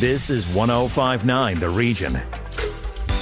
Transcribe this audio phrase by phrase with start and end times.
[0.00, 2.14] This is 1059 The Region.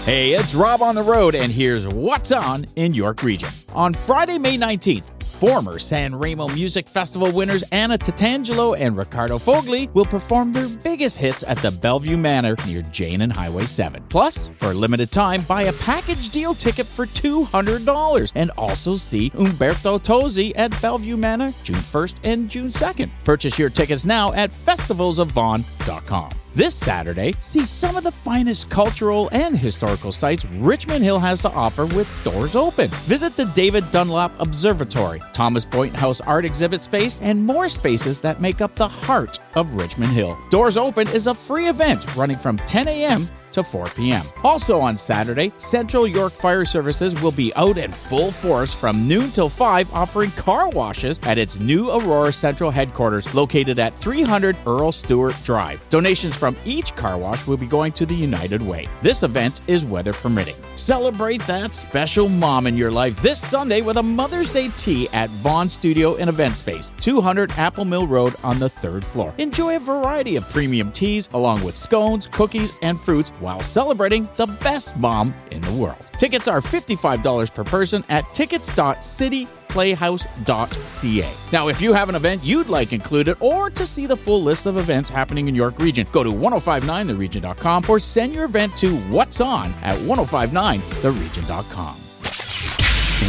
[0.05, 3.49] Hey, it's Rob on the road, and here's what's on in York Region.
[3.75, 9.93] On Friday, May 19th, former San Remo Music Festival winners Anna Tatangelo and Riccardo Fogli
[9.93, 14.05] will perform their biggest hits at the Bellevue Manor near Jane and Highway 7.
[14.09, 19.33] Plus, for a limited time, buy a package deal ticket for $200 and also see
[19.37, 23.11] Umberto Tozzi at Bellevue Manor June 1st and June 2nd.
[23.25, 26.31] Purchase your tickets now at festivalsofvon.com.
[26.59, 31.51] This Saturday, see some of the finest cultural and historical sites Richmond Hill has to
[31.51, 32.89] offer with doors open.
[33.07, 38.41] Visit the David Dunlap Observatory, Thomas Boynton House Art Exhibit Space, and more spaces that
[38.41, 40.37] make up the heart of Richmond Hill.
[40.51, 44.25] Doors Open is a free event running from 10 a.m to 4 p.m.
[44.45, 49.31] Also on Saturday, Central York Fire Services will be out in full force from noon
[49.31, 54.93] till 5 offering car washes at its new Aurora Central headquarters located at 300 Earl
[54.93, 55.87] Stewart Drive.
[55.91, 58.87] Donations from each car wash will be going to the United Way.
[59.03, 60.57] This event is weather permitting.
[60.77, 65.31] Celebrate that special mom in your life this Sunday with a Mother's Day tea at
[65.31, 69.35] Vaughan Studio and Event Space, 200 Apple Mill Road on the third floor.
[69.39, 74.47] Enjoy a variety of premium teas along with scones, cookies, and fruits while celebrating the
[74.47, 75.99] best mom in the world.
[76.17, 81.33] Tickets are $55 per person at tickets.cityplayhouse.ca.
[81.53, 84.67] Now, if you have an event you'd like included or to see the full list
[84.67, 89.41] of events happening in York Region, go to 1059theregion.com or send your event to what's
[89.41, 91.97] on at 1059theregion.com.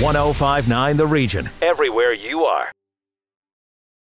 [0.02, 1.50] 1059 The Region.
[1.62, 2.72] Everywhere you are.